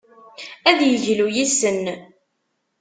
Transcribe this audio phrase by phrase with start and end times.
[0.69, 1.83] Ad yeglu yis-sen.